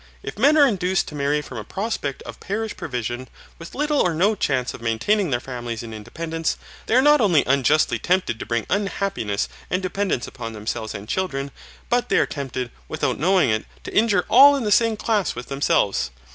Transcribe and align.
If 0.23 0.39
men 0.39 0.57
are 0.57 0.65
induced 0.65 1.07
to 1.09 1.13
marry 1.13 1.43
from 1.43 1.59
a 1.59 1.63
prospect 1.63 2.23
of 2.23 2.39
parish 2.39 2.75
provision, 2.75 3.27
with 3.59 3.75
little 3.75 3.99
or 4.01 4.15
no 4.15 4.33
chance 4.33 4.73
of 4.73 4.81
maintaining 4.81 5.29
their 5.29 5.39
families 5.39 5.83
in 5.83 5.93
independence, 5.93 6.57
they 6.87 6.95
are 6.95 7.03
not 7.03 7.21
only 7.21 7.45
unjustly 7.45 7.99
tempted 7.99 8.39
to 8.39 8.45
bring 8.47 8.65
unhappiness 8.67 9.47
and 9.69 9.79
dependence 9.83 10.25
upon 10.25 10.53
themselves 10.53 10.95
and 10.95 11.07
children, 11.07 11.51
but 11.87 12.09
they 12.09 12.17
are 12.17 12.25
tempted, 12.25 12.71
without 12.87 13.19
knowing 13.19 13.51
it, 13.51 13.65
to 13.83 13.93
injure 13.95 14.25
all 14.27 14.55
in 14.55 14.63
the 14.63 14.71
same 14.71 14.97
class 14.97 15.35
with 15.35 15.49
themselves. 15.49 16.09